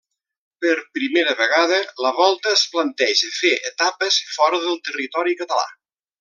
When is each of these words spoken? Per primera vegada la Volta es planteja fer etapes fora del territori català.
Per 0.63 0.71
primera 0.97 1.35
vegada 1.41 1.77
la 2.05 2.13
Volta 2.21 2.53
es 2.61 2.63
planteja 2.77 3.29
fer 3.41 3.53
etapes 3.73 4.19
fora 4.39 4.63
del 4.67 4.81
territori 4.89 5.39
català. 5.45 5.69